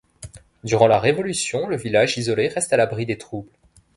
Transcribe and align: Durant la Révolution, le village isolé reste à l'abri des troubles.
Durant 0.63 0.87
la 0.87 0.99
Révolution, 0.99 1.67
le 1.67 1.77
village 1.77 2.17
isolé 2.17 2.47
reste 2.47 2.73
à 2.73 2.77
l'abri 2.77 3.05
des 3.05 3.19
troubles. 3.19 3.51